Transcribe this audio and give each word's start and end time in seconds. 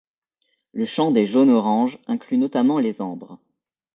Le 0.73 0.85
champ 0.85 1.11
des 1.11 1.27
jaune-orange 1.27 1.99
inclut 2.07 2.39
notamment 2.39 2.79
les 2.79 3.01
ambres. 3.03 3.37